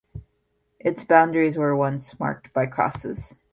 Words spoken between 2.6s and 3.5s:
crosses.